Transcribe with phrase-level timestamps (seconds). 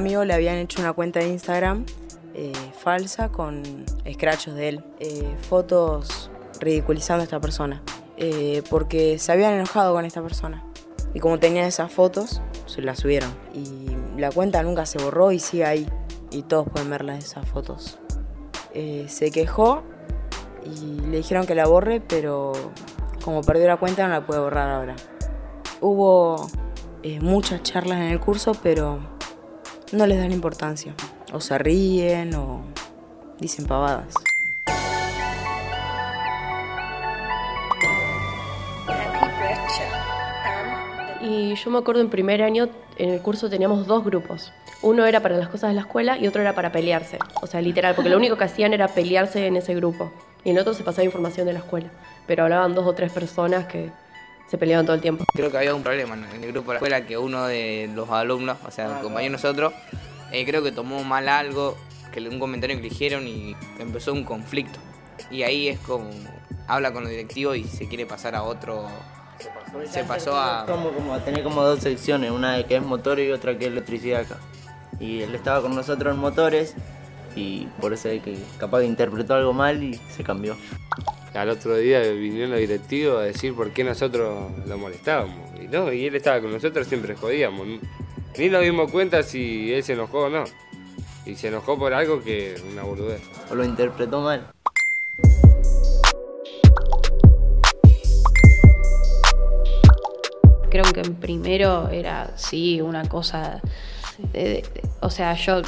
[0.00, 1.84] amigo le habían hecho una cuenta de Instagram
[2.34, 3.62] eh, falsa con
[4.06, 7.82] escrachos de él, eh, fotos ridiculizando a esta persona,
[8.16, 10.64] eh, porque se habían enojado con esta persona.
[11.12, 13.30] Y como tenían esas fotos, se las subieron.
[13.52, 15.86] Y la cuenta nunca se borró y sigue ahí.
[16.30, 17.98] Y todos pueden ver esas fotos.
[18.72, 19.82] se quejó
[20.64, 22.52] y le dijeron que la borre, pero
[23.22, 24.96] como perdió la cuenta no la puede borrar ahora.
[25.80, 26.48] Hubo
[27.20, 29.00] muchas charlas en el curso, pero
[29.92, 30.94] no les dan importancia.
[31.32, 32.62] O se ríen o
[33.38, 34.14] dicen pavadas.
[41.22, 44.52] Y yo me acuerdo en primer año, en el curso teníamos dos grupos.
[44.82, 47.18] Uno era para las cosas de la escuela y otro era para pelearse.
[47.42, 50.10] O sea, literal, porque lo único que hacían era pelearse en ese grupo.
[50.44, 51.90] Y en el otro se pasaba información de la escuela.
[52.26, 53.90] Pero hablaban dos o tres personas que
[54.50, 55.24] se peleaban todo el tiempo.
[55.32, 58.10] Creo que había un problema en el grupo de la escuela que uno de los
[58.10, 59.72] alumnos, o sea, el compañero de nosotros,
[60.32, 61.78] eh, creo que tomó mal algo,
[62.12, 64.80] que un comentario que le dijeron y empezó un conflicto.
[65.30, 66.10] Y ahí es como
[66.66, 68.88] habla con los directivos y se quiere pasar a otro.
[69.88, 70.66] Se pasó a.
[70.66, 73.70] Como, como a tener como dos secciones, una que es motor y otra que es
[73.70, 74.38] electricidad acá.
[74.98, 76.74] Y él estaba con nosotros en motores
[77.36, 80.56] y por eso es que capaz que interpretó algo mal y se cambió.
[81.34, 85.38] Al otro día vinieron los directivos a decir por qué nosotros lo molestábamos.
[85.60, 87.66] Y no, y él estaba con nosotros, siempre jodíamos.
[88.36, 90.44] Ni nos dimos cuenta si él se enojó o no.
[91.24, 93.22] Y se enojó por algo que una boludez.
[93.50, 94.50] O lo interpretó mal.
[100.68, 103.60] Creo que en primero era, sí, una cosa...
[105.00, 105.62] o sea, yo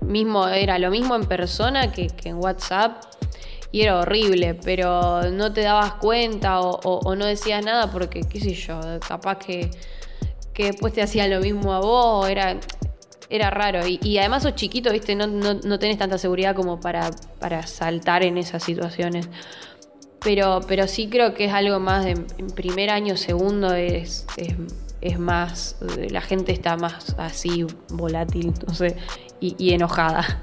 [0.00, 3.02] mismo era lo mismo en persona que, en WhatsApp
[3.70, 8.54] y era horrible, pero no te dabas cuenta o, no decías nada porque, qué sé
[8.54, 9.70] yo, capaz que
[10.58, 12.58] que después te hacían lo mismo a vos, era,
[13.30, 13.86] era raro.
[13.86, 15.14] Y, además sos chiquito, ¿viste?
[15.14, 19.28] No, no, tenés tanta seguridad como para, para saltar en esas situaciones.
[20.20, 24.26] Pero, pero sí creo que es algo más de en primer año, segundo, es,
[25.00, 25.76] es, más,
[26.10, 28.94] la gente está más así volátil, entonces,
[29.38, 30.42] y, y enojada.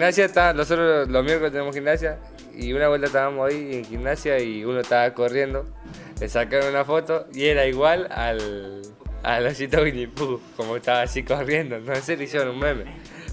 [0.00, 2.18] Gimnasia está, nosotros los miércoles tenemos gimnasia
[2.54, 5.66] y una vuelta estábamos ahí en gimnasia y uno estaba corriendo
[6.20, 8.82] le sacaron una foto y era igual al,
[9.22, 11.78] al osito Winnie Pooh, como estaba así corriendo.
[11.80, 12.84] No sé, le hicieron un meme.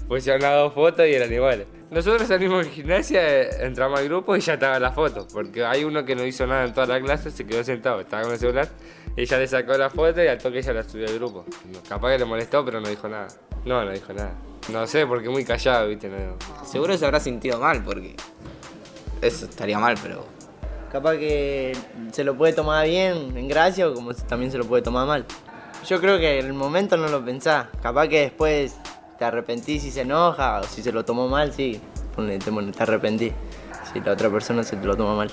[0.08, 1.66] Pusieron las dos fotos y eran iguales.
[1.90, 6.04] Nosotros salimos de gimnasia, entramos al grupo y ya estaba la foto, porque hay uno
[6.04, 8.68] que no hizo nada en toda la clase, se quedó sentado, estaba con el celular,
[9.16, 11.46] ella le sacó la foto y al toque ella la subió al grupo.
[11.88, 13.28] Capaz que le molestó, pero no dijo nada.
[13.64, 14.34] No, no dijo nada.
[14.68, 16.10] No sé, porque muy callado, viste.
[16.64, 18.14] Seguro se habrá sentido mal, porque
[19.22, 20.26] eso estaría mal, pero
[20.92, 21.76] capaz que
[22.12, 25.24] se lo puede tomar bien, en gracia, o como también se lo puede tomar mal.
[25.86, 28.76] Yo creo que en el momento no lo pensás, capaz que después
[29.18, 31.80] te arrepentís si se enoja, o si se lo tomó mal, sí,
[32.16, 33.32] te, te arrepentís.
[33.92, 35.30] Si la otra persona se te lo toma mal.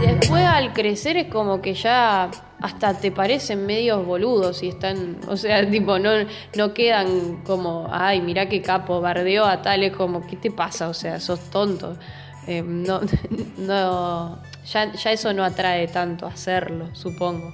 [0.00, 2.30] Después al crecer es como que ya
[2.60, 6.10] hasta te parecen medios boludos y están, o sea, tipo, no,
[6.56, 10.88] no quedan como, ay, mira qué capo, bardeo a tal, es como, ¿qué te pasa?
[10.88, 11.96] O sea, sos tonto.
[12.46, 13.00] Eh, no,
[13.58, 17.52] no, ya, ya eso no atrae tanto hacerlo, supongo.